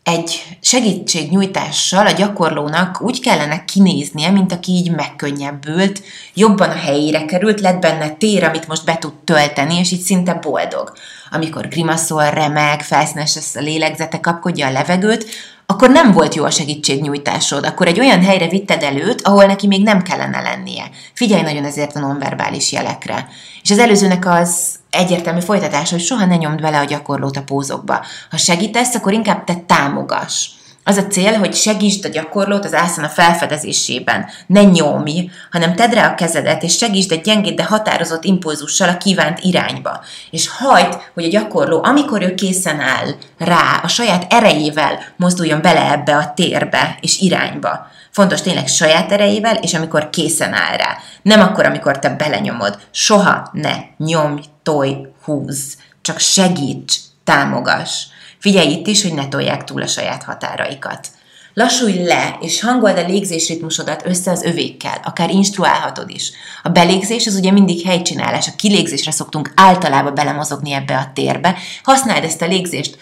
egy 0.08 0.58
segítségnyújtással 0.62 2.06
a 2.06 2.12
gyakorlónak 2.12 3.02
úgy 3.02 3.20
kellene 3.20 3.66
kinéznie, 3.66 4.32
mint 4.32 4.52
aki 4.52 4.72
így 4.72 4.92
megkönnyebbült, 4.92 6.02
jobban 6.34 6.70
a 6.70 6.76
helyére 6.76 7.26
került, 7.26 7.62
lett 7.62 7.80
benne 7.80 8.10
tér, 8.10 8.44
amit 8.44 8.68
most 8.68 8.86
be 8.86 8.98
tud 8.98 9.14
tölteni, 9.14 9.76
és 9.76 9.92
így 9.92 10.00
szinte 10.00 10.34
boldog. 10.34 10.94
Amikor 11.32 11.68
grimaszol, 11.68 12.30
remeg, 12.30 12.82
felszínes 12.82 13.36
lesz 13.36 13.56
a 13.56 13.62
lélegzete, 13.62 14.20
kapkodja 14.20 14.68
a 14.68 14.72
levegőt, 14.72 15.26
akkor 15.69 15.89
nem 15.89 16.12
volt 16.12 16.36
jó 16.36 16.43
a 16.43 16.50
segítségnyújtásod, 16.50 17.65
akkor 17.65 17.88
egy 17.88 18.00
olyan 18.00 18.24
helyre 18.24 18.47
vitted 18.47 18.83
előtt, 18.83 19.21
ahol 19.21 19.45
neki 19.45 19.67
még 19.67 19.83
nem 19.83 20.01
kellene 20.01 20.41
lennie. 20.41 20.89
Figyelj 21.13 21.41
nagyon 21.41 21.65
ezért 21.65 21.95
a 21.95 22.00
nonverbális 22.00 22.71
jelekre. 22.71 23.27
És 23.63 23.71
az 23.71 23.77
előzőnek 23.79 24.25
az 24.25 24.75
egyértelmű 24.89 25.39
folytatás, 25.39 25.89
hogy 25.89 26.00
soha 26.00 26.25
ne 26.25 26.36
nyomd 26.36 26.62
vele 26.62 26.79
a 26.79 26.83
gyakorlót 26.83 27.38
a 27.38 27.43
pózokba. 27.43 28.05
Ha 28.29 28.38
segítesz, 28.38 28.95
akkor 28.95 29.13
inkább 29.13 29.43
te 29.43 29.55
támogass. 29.65 30.47
Az 30.88 30.98
a 30.98 31.08
cél, 31.08 31.38
hogy 31.38 31.56
segítsd 31.56 32.06
a 32.06 32.10
gyakorlót 32.10 32.65
az 32.65 32.74
ászana 32.74 33.10
felfedezésében. 33.10 34.25
Ne 34.46 34.63
nyomj, 34.63 35.29
hanem 35.51 35.75
tedd 35.75 35.94
rá 35.94 36.12
a 36.12 36.15
kezedet, 36.15 36.63
és 36.63 36.77
segítsd 36.77 37.12
egy 37.12 37.22
gyengéd, 37.22 37.56
de 37.56 37.63
határozott 37.63 38.24
impulzussal 38.24 38.89
a 38.89 38.98
kívánt 38.98 39.39
irányba. 39.39 40.03
És 40.32 40.50
hagyd, 40.50 40.98
hogy 41.13 41.24
a 41.24 41.29
gyakorló, 41.29 41.84
amikor 41.84 42.22
ő 42.22 42.36
készen 42.36 42.79
áll 42.79 43.08
rá, 43.38 43.79
a 43.84 43.88
saját 43.88 44.34
erejével 44.34 45.00
mozduljon 45.15 45.62
bele 45.62 45.91
ebbe 45.91 46.15
a 46.15 46.34
térbe 46.36 46.98
és 47.01 47.20
irányba. 47.20 47.88
Fontos 48.12 48.41
tényleg 48.41 48.67
saját 48.67 49.12
erejével, 49.12 49.56
és 49.56 49.74
amikor 49.74 50.10
készen 50.10 50.53
áll 50.53 50.77
rá. 50.77 50.98
Nem 51.22 51.41
akkor, 51.41 51.65
amikor 51.65 52.00
te 52.00 52.10
belenyomod. 52.10 52.77
Soha 52.91 53.50
ne 53.51 53.75
nyomj, 53.98 54.41
tolj, 54.63 55.08
húz. 55.24 55.77
Csak 56.01 56.20
segíts, 56.20 56.96
támogass. 57.24 58.06
Figyelj 58.39 58.72
itt 58.72 58.88
is, 58.88 59.01
hogy 59.01 59.13
ne 59.13 59.27
tolják 59.27 59.63
túl 59.63 59.82
a 59.82 59.88
saját 59.88 60.24
határaikat. 60.24 61.08
Lassulj 61.53 62.03
le, 62.03 62.38
és 62.41 62.62
hangold 62.62 62.98
a 62.98 63.06
légzésritmusodat 63.08 64.06
össze 64.06 64.32
az 64.32 64.44
övékkel, 64.44 65.00
akár 65.03 65.29
instruálhatod 65.29 66.10
is. 66.10 66.32
A 66.63 66.70
belégzés 66.70 67.27
az 67.27 67.36
ugye 67.36 67.51
mindig 67.51 67.86
helycsinálás, 67.86 68.48
a 68.48 68.56
kilégzésre 68.56 69.12
szoktunk 69.12 69.51
általában 69.56 70.13
belemozogni 70.13 70.72
ebbe 70.72 70.98
a 70.98 71.12
térbe. 71.13 71.56
Használd 71.84 72.24
ezt 72.24 72.41
a 72.41 72.48
légzést, 72.48 72.98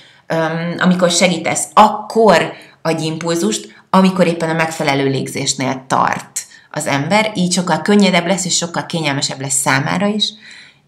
amikor 0.78 1.12
segítesz, 1.12 1.68
akkor 1.74 2.54
adj 2.82 3.06
impulzust, 3.06 3.84
amikor 3.90 4.28
éppen 4.28 4.50
a 4.50 4.54
megfelelő 4.54 5.10
légzésnél 5.10 5.84
tart 5.88 6.46
az 6.72 6.86
ember, 6.86 7.32
így 7.36 7.54
sokkal 7.54 7.82
könnyedebb 7.82 8.28
lesz, 8.28 8.46
és 8.46 8.56
sokkal 8.56 8.86
kényelmesebb 8.86 9.42
lesz 9.42 9.60
számára 9.60 10.08
is, 10.08 10.30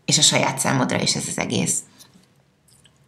és 0.05 0.17
a 0.17 0.21
saját 0.21 0.59
számodra 0.59 1.01
is 1.01 1.15
ez 1.15 1.23
az 1.27 1.37
egész. 1.37 1.79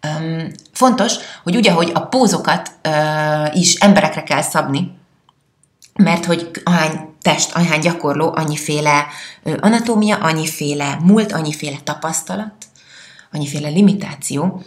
Um, 0.07 0.47
fontos, 0.71 1.13
hogy 1.43 1.55
ugye, 1.55 1.71
hogy 1.71 1.91
a 1.93 1.99
pózokat 1.99 2.71
uh, 2.87 3.57
is 3.59 3.73
emberekre 3.73 4.23
kell 4.23 4.41
szabni, 4.41 4.97
mert 5.93 6.25
hogy 6.25 6.51
ahány 6.63 7.15
test, 7.21 7.55
ahány 7.55 7.79
gyakorló, 7.79 8.33
annyiféle 8.35 9.07
uh, 9.43 9.55
anatómia, 9.59 10.15
annyiféle 10.17 10.97
múlt, 11.01 11.31
annyiféle 11.31 11.77
tapasztalat, 11.83 12.53
annyiféle 13.31 13.69
limitáció, 13.69 14.63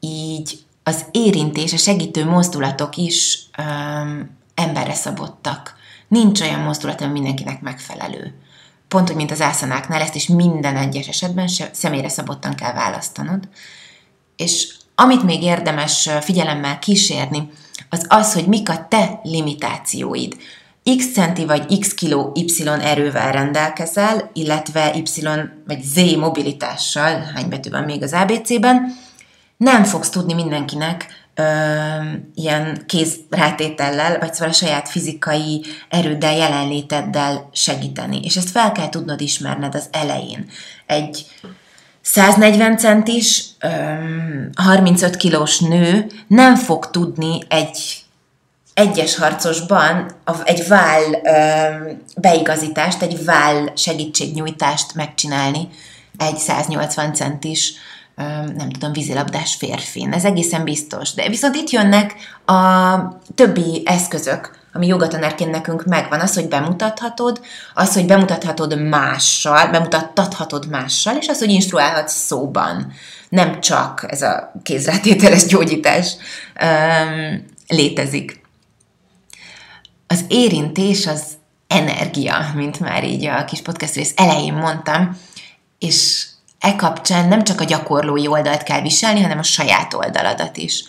így 0.00 0.58
az 0.82 1.04
érintés, 1.10 1.72
a 1.72 1.76
segítő 1.76 2.24
mozdulatok 2.24 2.96
is 2.96 3.38
um, 3.58 4.36
emberre 4.54 4.94
szabottak. 4.94 5.74
Nincs 6.08 6.40
olyan 6.40 6.60
mozdulat, 6.60 7.00
ami 7.00 7.12
mindenkinek 7.12 7.60
megfelelő. 7.60 8.34
Pont, 8.88 9.06
hogy 9.06 9.16
mint 9.16 9.30
az 9.30 9.40
ászanáknál, 9.40 10.00
ezt 10.00 10.14
is 10.14 10.26
minden 10.26 10.76
egyes 10.76 11.08
esetben 11.08 11.48
személyre 11.72 12.08
szabottan 12.08 12.54
kell 12.54 12.72
választanod. 12.72 13.48
És 14.38 14.68
amit 14.94 15.22
még 15.22 15.42
érdemes 15.42 16.08
figyelemmel 16.20 16.78
kísérni, 16.78 17.50
az 17.90 18.06
az, 18.08 18.32
hogy 18.32 18.46
mik 18.46 18.68
a 18.68 18.86
te 18.88 19.20
limitációid. 19.22 20.36
X 20.96 21.12
centi 21.12 21.44
vagy 21.44 21.78
X 21.78 21.94
kiló 21.94 22.32
Y 22.34 22.66
erővel 22.66 23.32
rendelkezel, 23.32 24.30
illetve 24.32 24.94
Y 24.94 25.22
vagy 25.66 25.82
Z 25.82 26.16
mobilitással, 26.16 27.30
hány 27.34 27.48
betű 27.48 27.70
van 27.70 27.82
még 27.82 28.02
az 28.02 28.12
ABC-ben, 28.12 28.96
nem 29.56 29.84
fogsz 29.84 30.10
tudni 30.10 30.32
mindenkinek 30.32 31.06
ö, 31.34 31.42
ilyen 32.34 32.82
kézrátétellel, 32.86 34.18
vagy 34.18 34.34
szóval 34.34 34.48
a 34.48 34.52
saját 34.52 34.88
fizikai 34.88 35.64
erőddel, 35.88 36.36
jelenléteddel 36.36 37.48
segíteni. 37.52 38.20
És 38.22 38.36
ezt 38.36 38.50
fel 38.50 38.72
kell 38.72 38.88
tudnod 38.88 39.20
ismerned 39.20 39.74
az 39.74 39.88
elején. 39.90 40.50
Egy 40.86 41.26
140 42.12 42.76
centis, 42.76 43.44
35 44.54 45.16
kilós 45.16 45.58
nő 45.58 46.06
nem 46.26 46.56
fog 46.56 46.90
tudni 46.90 47.40
egy 47.48 48.04
egyes 48.74 49.16
harcosban 49.16 50.10
egy 50.44 50.68
váll 50.68 51.02
beigazítást, 52.16 53.02
egy 53.02 53.24
váll 53.24 53.72
segítségnyújtást 53.76 54.94
megcsinálni 54.94 55.68
egy 56.16 56.36
180 56.36 57.14
centis 57.14 57.72
nem 58.56 58.70
tudom, 58.70 58.92
vízilabdás 58.92 59.54
férfin. 59.54 60.12
Ez 60.12 60.24
egészen 60.24 60.64
biztos. 60.64 61.14
De 61.14 61.28
viszont 61.28 61.54
itt 61.54 61.70
jönnek 61.70 62.14
a 62.46 62.98
többi 63.34 63.82
eszközök, 63.84 64.58
ami 64.78 64.86
jogatanárként 64.86 65.50
nekünk 65.50 65.84
megvan, 65.84 66.20
az, 66.20 66.34
hogy 66.34 66.48
bemutathatod, 66.48 67.40
az, 67.74 67.94
hogy 67.94 68.06
bemutathatod 68.06 68.82
mással, 68.82 69.70
bemutathatod 69.70 70.68
mással, 70.68 71.16
és 71.16 71.28
az, 71.28 71.38
hogy 71.38 71.50
instruálhatsz 71.50 72.14
szóban. 72.14 72.92
Nem 73.28 73.60
csak 73.60 74.06
ez 74.08 74.22
a 74.22 74.52
kézrátételes 74.62 75.46
gyógyítás 75.46 76.16
um, 76.62 77.44
létezik. 77.68 78.40
Az 80.06 80.24
érintés 80.28 81.06
az 81.06 81.22
energia, 81.66 82.50
mint 82.54 82.80
már 82.80 83.04
így 83.04 83.26
a 83.26 83.44
kis 83.44 83.62
podcast 83.62 83.94
rész 83.94 84.12
elején 84.16 84.54
mondtam, 84.54 85.18
és 85.78 86.26
e 86.58 86.76
kapcsán 86.76 87.28
nem 87.28 87.44
csak 87.44 87.60
a 87.60 87.64
gyakorlói 87.64 88.26
oldalt 88.26 88.62
kell 88.62 88.80
viselni, 88.80 89.20
hanem 89.20 89.38
a 89.38 89.42
saját 89.42 89.94
oldaladat 89.94 90.56
is. 90.56 90.84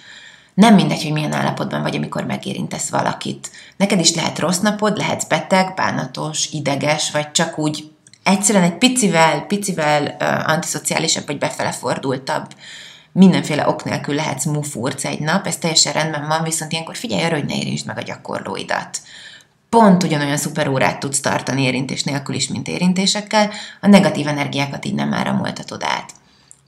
Nem 0.60 0.76
mindegy, 0.76 1.04
hogy 1.04 1.12
milyen 1.12 1.34
állapotban 1.34 1.82
vagy, 1.82 1.96
amikor 1.96 2.24
megérintesz 2.24 2.90
valakit. 2.90 3.52
Neked 3.78 4.00
is 4.00 4.16
lehet 4.16 4.40
rossz 4.40 4.60
napod, 4.60 4.98
lehetsz 4.98 5.28
beteg, 5.28 5.74
bánatos, 5.74 6.52
ideges, 6.52 7.12
vagy 7.12 7.32
csak 7.32 7.58
úgy 7.58 7.92
egyszerűen 8.24 8.64
egy 8.64 8.78
picivel, 8.78 9.42
picivel 9.42 10.04
uh, 10.04 10.50
antiszociálisabb, 10.50 11.26
vagy 11.26 11.38
befele 11.38 11.72
fordultabb, 11.72 12.48
mindenféle 13.12 13.68
ok 13.68 13.84
nélkül 13.84 14.16
lehetsz 14.16 14.46
mufurc 14.46 15.06
egy 15.06 15.20
nap, 15.20 15.48
ez 15.48 15.58
teljesen 15.58 15.94
rendben 15.94 16.28
van, 16.28 16.44
viszont 16.44 16.72
ilyenkor 16.72 16.96
figyelj 16.96 17.24
arra, 17.24 17.36
hogy 17.36 17.46
ne 17.46 17.56
érintsd 17.56 17.86
meg 17.86 17.98
a 17.98 18.02
gyakorlóidat 18.02 19.02
pont 19.70 20.04
ugyanolyan 20.04 20.38
szuper 20.38 20.68
órát 20.68 21.00
tudsz 21.00 21.20
tartani 21.20 21.64
érintés 21.64 22.04
nélkül 22.04 22.36
is, 22.36 22.48
mint 22.48 22.68
érintésekkel, 22.68 23.50
a 23.82 23.88
negatív 23.88 24.28
energiákat 24.28 24.86
így 24.86 24.94
nem 24.94 25.14
áramoltatod 25.14 25.84
át. 25.84 26.12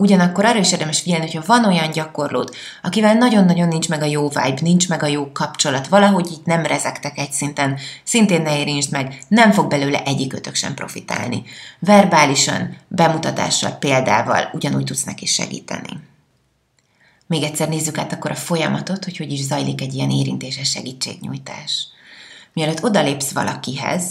Ugyanakkor 0.02 0.46
arra 0.46 0.60
is 0.60 0.72
érdemes 0.72 1.00
figyelni, 1.00 1.26
hogyha 1.26 1.44
van 1.46 1.66
olyan 1.66 1.92
gyakorlód, 1.92 2.56
akivel 2.82 3.14
nagyon-nagyon 3.14 3.68
nincs 3.68 3.90
meg 3.90 4.02
a 4.02 4.06
jó 4.06 4.28
vibe, 4.28 4.60
nincs 4.62 4.90
meg 4.90 5.04
a 5.04 5.08
jó 5.08 5.32
kapcsolat, 5.32 5.88
valahogy 5.88 6.32
itt 6.32 6.46
nem 6.46 6.66
rezektek 6.66 7.18
egy 7.18 7.32
szinten, 7.32 7.78
szintén 8.04 8.42
ne 8.42 8.60
érintsd 8.60 8.92
meg, 8.92 9.22
nem 9.28 9.52
fog 9.52 9.68
belőle 9.68 10.04
egyikötök 10.04 10.56
sem 10.56 10.74
profitálni. 10.74 11.44
Verbálisan, 11.80 12.78
bemutatással, 12.88 13.72
példával 13.72 14.50
ugyanúgy 14.54 14.84
tudsz 14.84 15.04
neki 15.04 15.26
segíteni. 15.26 16.00
Még 17.28 17.44
egyszer 17.44 17.70
nézzük 17.70 17.98
át 17.98 18.14
akkor 18.14 18.32
a 18.32 18.36
folyamatot, 18.36 19.04
hogy 19.04 19.18
hogy 19.18 19.32
is 19.32 19.44
zajlik 19.44 19.82
egy 19.82 19.94
ilyen 19.94 20.10
érintéses 20.10 20.70
segítségnyújtás. 20.70 21.88
Mielőtt 22.54 22.84
odalépsz 22.84 23.32
valakihez, 23.32 24.04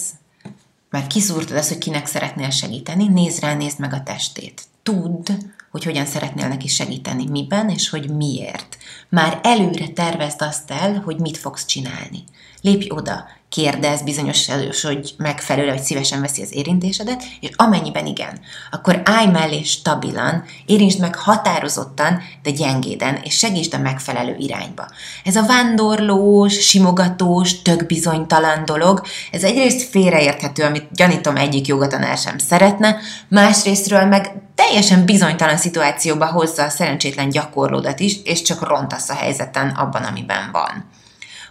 már 0.91 1.07
kiszúrtad 1.07 1.57
azt, 1.57 1.69
hogy 1.69 1.79
kinek 1.79 2.07
szeretnél 2.07 2.51
segíteni, 2.51 3.09
nézd 3.09 3.41
rá, 3.41 3.55
nézd 3.55 3.79
meg 3.79 3.93
a 3.93 4.03
testét. 4.03 4.69
Tudd, 4.83 5.31
hogy 5.71 5.85
hogyan 5.85 6.07
szeretnél 6.07 6.49
neki 6.49 6.69
segíteni, 6.69 7.27
miben 7.27 7.69
és 7.69 7.89
hogy 7.89 8.11
miért. 8.11 8.77
Már 9.09 9.41
előre 9.43 9.89
tervezd 9.89 10.43
azt 10.43 10.71
el, 10.71 11.01
hogy 11.01 11.19
mit 11.19 11.37
fogsz 11.37 11.65
csinálni. 11.65 12.25
Lépj 12.61 12.91
oda, 12.91 13.29
kérdez 13.51 14.03
bizonyos, 14.03 14.49
hogy 14.83 15.15
megfelelő, 15.17 15.69
vagy 15.69 15.83
szívesen 15.83 16.21
veszi 16.21 16.43
az 16.43 16.55
érintésedet, 16.55 17.23
és 17.41 17.51
amennyiben 17.57 18.07
igen, 18.07 18.41
akkor 18.71 19.03
állj 19.05 19.27
mellé 19.27 19.63
stabilan, 19.63 20.45
érintsd 20.67 21.01
meg 21.01 21.17
határozottan, 21.17 22.21
de 22.43 22.51
gyengéden, 22.51 23.19
és 23.23 23.37
segítsd 23.37 23.75
a 23.75 23.79
megfelelő 23.79 24.37
irányba. 24.39 24.87
Ez 25.25 25.37
a 25.37 25.47
vándorlós, 25.47 26.55
simogatós, 26.55 27.63
tök 27.63 27.87
bizonytalan 27.87 28.65
dolog, 28.65 29.03
ez 29.31 29.45
egyrészt 29.45 29.89
félreérthető, 29.89 30.63
amit 30.63 30.89
gyanítom 30.93 31.37
egyik 31.37 31.67
jogatanár 31.67 32.19
sem 32.19 32.39
szeretne, 32.39 32.97
másrésztről 33.29 34.05
meg 34.05 34.33
teljesen 34.55 35.05
bizonytalan 35.05 35.57
szituációba 35.57 36.27
hozza 36.27 36.63
a 36.63 36.69
szerencsétlen 36.69 37.29
gyakorlódat 37.29 38.01
is, 38.01 38.17
és 38.25 38.43
csak 38.43 38.69
rontasz 38.69 39.09
a 39.09 39.15
helyzeten 39.15 39.69
abban, 39.69 40.03
amiben 40.03 40.49
van. 40.53 40.99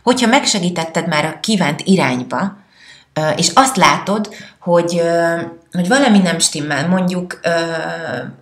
Hogyha 0.04 0.28
megsegítetted 0.28 1.08
már 1.08 1.26
a 1.26 1.40
kívánt 1.40 1.82
irányba, 1.84 2.58
és 3.36 3.50
azt 3.54 3.78
látod, 3.78 4.30
hogy, 4.60 5.02
hogy 5.72 5.88
valami 5.88 6.18
nem 6.18 6.40
stimmel, 6.40 6.88
mondjuk 6.88 7.40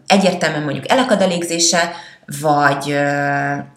egyértelműen 0.08 0.64
mondjuk 0.64 0.92
elakad 0.92 1.22
a 1.22 1.28
légzése, 1.28 1.92
vagy, 2.42 2.98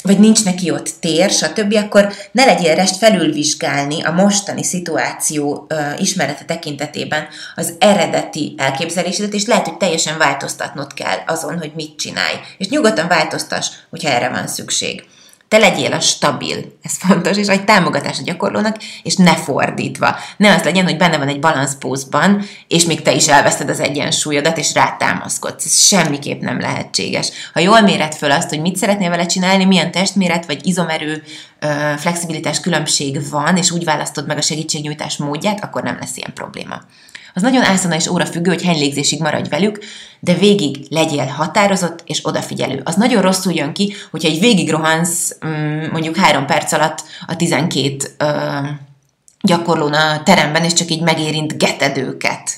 vagy 0.02 0.18
nincs 0.18 0.44
neki 0.44 0.70
ott 0.70 0.90
tér, 1.00 1.30
stb., 1.30 1.74
akkor 1.74 2.12
ne 2.32 2.44
legyél 2.44 2.74
rest 2.74 2.96
felülvizsgálni 2.96 4.02
a 4.02 4.12
mostani 4.12 4.64
szituáció 4.64 5.66
ismerete 5.98 6.44
tekintetében 6.44 7.26
az 7.54 7.74
eredeti 7.78 8.54
elképzelésedet, 8.58 9.34
és 9.34 9.46
lehet, 9.46 9.68
hogy 9.68 9.76
teljesen 9.76 10.18
változtatnod 10.18 10.94
kell 10.94 11.18
azon, 11.26 11.58
hogy 11.58 11.72
mit 11.74 11.96
csinálj. 11.96 12.34
És 12.58 12.68
nyugodtan 12.68 13.08
változtass, 13.08 13.68
hogyha 13.90 14.08
erre 14.08 14.28
van 14.28 14.46
szükség 14.46 15.04
te 15.50 15.58
legyél 15.58 15.92
a 15.92 16.00
stabil, 16.00 16.78
ez 16.82 16.96
fontos, 16.96 17.36
és 17.36 17.46
egy 17.46 17.64
támogatás 17.64 18.18
a 18.18 18.22
gyakorlónak, 18.22 18.76
és 19.02 19.16
ne 19.16 19.36
fordítva. 19.36 20.16
Ne 20.36 20.54
az 20.54 20.62
legyen, 20.62 20.84
hogy 20.84 20.96
benne 20.96 21.18
van 21.18 21.28
egy 21.28 21.40
balanszpózban, 21.40 22.42
és 22.68 22.84
még 22.84 23.02
te 23.02 23.12
is 23.12 23.28
elveszed 23.28 23.68
az 23.68 23.80
egyensúlyodat, 23.80 24.58
és 24.58 24.74
rátámaszkodsz. 24.74 25.64
Ez 25.64 25.80
semmiképp 25.80 26.40
nem 26.40 26.60
lehetséges. 26.60 27.30
Ha 27.52 27.60
jól 27.60 27.80
méred 27.80 28.14
föl 28.14 28.30
azt, 28.30 28.48
hogy 28.48 28.60
mit 28.60 28.76
szeretnél 28.76 29.10
vele 29.10 29.26
csinálni, 29.26 29.64
milyen 29.64 29.90
testméret 29.90 30.46
vagy 30.46 30.66
izomerő 30.66 31.22
flexibilitás 31.96 32.60
különbség 32.60 33.30
van, 33.30 33.56
és 33.56 33.70
úgy 33.70 33.84
választod 33.84 34.26
meg 34.26 34.36
a 34.36 34.40
segítségnyújtás 34.40 35.16
módját, 35.16 35.64
akkor 35.64 35.82
nem 35.82 35.96
lesz 36.00 36.16
ilyen 36.16 36.32
probléma. 36.34 36.80
Az 37.34 37.42
nagyon 37.42 37.62
ászana 37.62 37.94
és 37.94 38.06
óra 38.06 38.26
függő, 38.26 38.50
hogy 38.50 38.64
hány 38.64 38.78
légzésig 38.78 39.20
maradj 39.20 39.48
velük, 39.48 39.78
de 40.20 40.34
végig 40.34 40.86
legyél 40.88 41.26
határozott 41.26 42.02
és 42.06 42.26
odafigyelő. 42.26 42.80
Az 42.84 42.94
nagyon 42.94 43.22
rosszul 43.22 43.52
jön 43.52 43.72
ki, 43.72 43.94
hogyha 44.10 44.28
egy 44.28 44.40
végig 44.40 44.70
rohansz 44.70 45.36
mm, 45.46 45.84
mondjuk 45.92 46.16
három 46.16 46.46
perc 46.46 46.72
alatt 46.72 47.04
a 47.26 47.36
12 47.36 47.96
gyakorlón 49.40 49.92
a 49.92 50.22
teremben, 50.22 50.64
és 50.64 50.72
csak 50.72 50.90
így 50.90 51.02
megérint 51.02 51.58
geted 51.58 51.96
őket. 51.96 52.50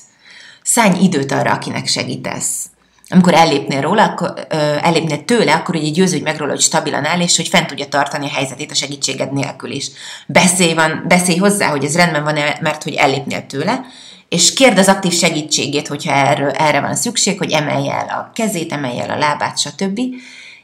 Szállj 0.63 1.03
időt 1.03 1.31
arra, 1.31 1.51
akinek 1.51 1.87
segítesz. 1.87 2.65
Amikor 3.13 3.33
ellépnél 3.33 3.81
róla, 3.81 4.03
akkor, 4.03 4.33
ö, 4.49 4.55
ellépnél 4.81 5.25
tőle, 5.25 5.53
akkor 5.53 5.75
ugye 5.75 5.89
győződj 5.89 6.23
meg 6.23 6.37
róla, 6.37 6.51
hogy 6.51 6.61
stabilan 6.61 7.05
áll, 7.05 7.19
és 7.19 7.35
hogy 7.35 7.47
fent 7.47 7.67
tudja 7.67 7.87
tartani 7.87 8.25
a 8.25 8.33
helyzetét 8.33 8.71
a 8.71 8.75
segítséged 8.75 9.33
nélkül 9.33 9.71
is. 9.71 9.87
Beszélj, 10.27 10.73
van, 10.73 11.05
beszélj 11.07 11.37
hozzá, 11.37 11.67
hogy 11.69 11.83
ez 11.83 11.95
rendben 11.95 12.23
van, 12.23 12.37
mert 12.61 12.83
hogy 12.83 12.93
ellépnél 12.93 13.45
tőle, 13.45 13.81
és 14.29 14.53
kérd 14.53 14.77
az 14.77 14.87
aktív 14.87 15.13
segítségét, 15.13 15.87
hogyha 15.87 16.13
erre, 16.13 16.51
erre 16.51 16.81
van 16.81 16.95
szükség, 16.95 17.37
hogy 17.37 17.51
emelje 17.51 17.93
el 17.93 18.07
a 18.07 18.31
kezét, 18.33 18.71
emelje 18.71 19.03
el 19.03 19.15
a 19.15 19.17
lábát, 19.17 19.59
stb. 19.59 19.99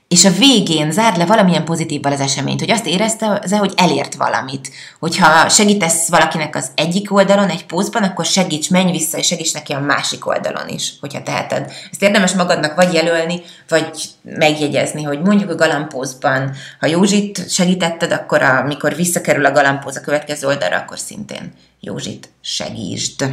És 0.09 0.25
a 0.25 0.31
végén 0.31 0.91
zárd 0.91 1.17
le 1.17 1.25
valamilyen 1.25 1.65
pozitívval 1.65 2.11
az 2.11 2.19
eseményt, 2.19 2.59
hogy 2.59 2.71
azt 2.71 2.85
érezte, 2.85 3.47
hogy 3.49 3.73
elért 3.75 4.15
valamit. 4.15 4.69
Hogyha 4.99 5.49
segítesz 5.49 6.09
valakinek 6.09 6.55
az 6.55 6.71
egyik 6.75 7.13
oldalon, 7.13 7.49
egy 7.49 7.65
pózban, 7.65 8.03
akkor 8.03 8.25
segíts, 8.25 8.69
menj 8.69 8.91
vissza, 8.91 9.17
és 9.17 9.27
segíts 9.27 9.53
neki 9.53 9.73
a 9.73 9.79
másik 9.79 10.27
oldalon 10.27 10.67
is, 10.67 10.93
hogyha 10.99 11.23
teheted. 11.23 11.71
Ezt 11.91 12.01
érdemes 12.01 12.33
magadnak 12.33 12.75
vagy 12.75 12.93
jelölni, 12.93 13.41
vagy 13.67 14.09
megjegyezni, 14.21 15.03
hogy 15.03 15.21
mondjuk 15.21 15.49
a 15.49 15.55
galambózban, 15.55 16.55
ha 16.79 16.87
Józsit 16.87 17.49
segítetted, 17.49 18.11
akkor 18.11 18.41
amikor 18.41 18.95
visszakerül 18.95 19.45
a 19.45 19.51
galambóz 19.51 19.95
a 19.95 20.01
következő 20.01 20.47
oldalra, 20.47 20.77
akkor 20.77 20.99
szintén 20.99 21.53
Józsit 21.79 22.29
segítsd. 22.41 23.25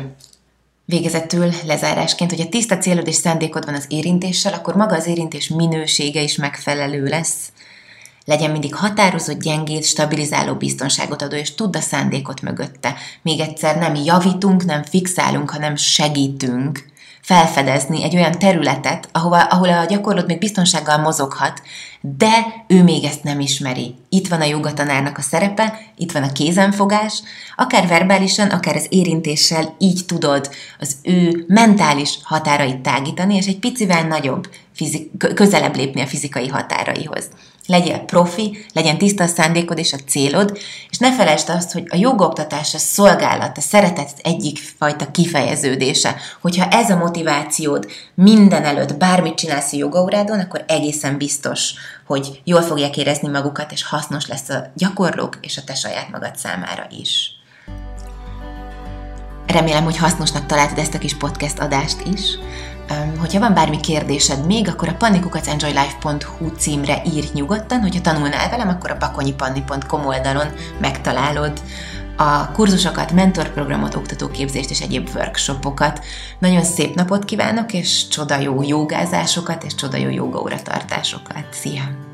Végezetül 0.88 1.52
lezárásként, 1.64 2.30
hogy 2.30 2.40
a 2.40 2.48
tiszta 2.48 2.78
célod 2.78 3.06
és 3.06 3.14
szándékod 3.14 3.64
van 3.64 3.74
az 3.74 3.84
érintéssel, 3.88 4.52
akkor 4.52 4.74
maga 4.74 4.96
az 4.96 5.06
érintés 5.06 5.48
minősége 5.48 6.22
is 6.22 6.36
megfelelő 6.36 7.04
lesz. 7.04 7.52
Legyen 8.24 8.50
mindig 8.50 8.74
határozott, 8.74 9.42
gyengét, 9.42 9.84
stabilizáló 9.84 10.54
biztonságot 10.54 11.22
adó, 11.22 11.36
és 11.36 11.54
tudd 11.54 11.76
a 11.76 11.80
szándékot 11.80 12.40
mögötte. 12.40 12.94
Még 13.22 13.40
egyszer 13.40 13.76
nem 13.78 13.94
javítunk, 13.94 14.64
nem 14.64 14.82
fixálunk, 14.82 15.50
hanem 15.50 15.76
segítünk 15.76 16.84
felfedezni 17.26 18.02
egy 18.02 18.16
olyan 18.16 18.38
területet, 18.38 19.08
ahova, 19.12 19.42
ahol 19.42 19.68
a 19.68 19.84
gyakorlód 19.84 20.26
még 20.26 20.38
biztonsággal 20.38 20.98
mozoghat, 20.98 21.62
de 22.00 22.64
ő 22.66 22.82
még 22.82 23.04
ezt 23.04 23.22
nem 23.22 23.40
ismeri. 23.40 23.94
Itt 24.08 24.28
van 24.28 24.40
a 24.40 24.44
jogatanárnak 24.44 25.18
a 25.18 25.22
szerepe, 25.22 25.78
itt 25.96 26.12
van 26.12 26.22
a 26.22 26.32
kézenfogás, 26.32 27.22
akár 27.56 27.86
verbálisan, 27.86 28.48
akár 28.48 28.76
az 28.76 28.86
érintéssel 28.88 29.74
így 29.78 30.00
tudod 30.06 30.50
az 30.78 30.96
ő 31.02 31.44
mentális 31.48 32.18
határait 32.22 32.78
tágítani, 32.78 33.36
és 33.36 33.46
egy 33.46 33.58
picivel 33.58 34.06
nagyobb, 34.06 34.48
fizik- 34.72 35.34
közelebb 35.34 35.76
lépni 35.76 36.00
a 36.00 36.06
fizikai 36.06 36.48
határaihoz 36.48 37.28
legyél 37.66 37.98
profi, 37.98 38.66
legyen 38.72 38.98
tiszta 38.98 39.26
szándékod 39.26 39.78
és 39.78 39.92
a 39.92 39.98
célod, 40.06 40.58
és 40.90 40.98
ne 40.98 41.12
felejtsd 41.12 41.48
azt, 41.48 41.72
hogy 41.72 41.86
a 41.88 41.96
jogoktatás 41.96 42.74
a 42.74 42.78
szolgálat, 42.78 43.58
a 43.58 43.60
szeretet 43.60 44.10
egyik 44.22 44.58
fajta 44.78 45.10
kifejeződése. 45.10 46.16
Hogyha 46.40 46.68
ez 46.68 46.90
a 46.90 46.96
motivációd 46.96 47.86
minden 48.14 48.64
előtt 48.64 48.96
bármit 48.96 49.34
csinálsz 49.34 49.72
a 49.72 49.76
jogaurádon, 49.76 50.40
akkor 50.40 50.64
egészen 50.66 51.16
biztos, 51.16 51.74
hogy 52.06 52.40
jól 52.44 52.62
fogják 52.62 52.96
érezni 52.96 53.28
magukat, 53.28 53.72
és 53.72 53.84
hasznos 53.84 54.26
lesz 54.26 54.48
a 54.48 54.72
gyakorlók 54.74 55.38
és 55.40 55.56
a 55.56 55.64
te 55.64 55.74
saját 55.74 56.10
magad 56.10 56.36
számára 56.36 56.86
is. 57.00 57.35
Remélem, 59.46 59.84
hogy 59.84 59.96
hasznosnak 59.96 60.46
találtad 60.46 60.78
ezt 60.78 60.94
a 60.94 60.98
kis 60.98 61.14
podcast 61.14 61.58
adást 61.58 62.02
is. 62.12 62.38
Hogyha 63.18 63.40
van 63.40 63.54
bármi 63.54 63.80
kérdésed 63.80 64.46
még, 64.46 64.68
akkor 64.68 64.88
a 64.88 64.94
pannikukacsenjoylife.hu 64.94 66.48
címre 66.58 67.02
írj 67.14 67.28
nyugodtan, 67.32 67.80
hogyha 67.80 68.00
tanulnál 68.00 68.50
velem, 68.50 68.68
akkor 68.68 68.90
a 68.90 68.96
bakonyipanni.com 68.98 70.06
oldalon 70.06 70.46
megtalálod 70.80 71.60
a 72.16 72.50
kurzusokat, 72.50 73.12
mentorprogramot, 73.12 73.94
oktatóképzést 73.94 74.70
és 74.70 74.80
egyéb 74.80 75.08
workshopokat. 75.14 76.04
Nagyon 76.38 76.62
szép 76.62 76.94
napot 76.94 77.24
kívánok, 77.24 77.72
és 77.72 78.08
csoda 78.08 78.38
jó 78.38 78.62
jogázásokat, 78.62 79.64
és 79.64 79.74
csoda 79.74 79.96
jó 79.96 80.10
jogaóra 80.10 80.62
tartásokat. 80.62 81.46
Szia! 81.50 82.05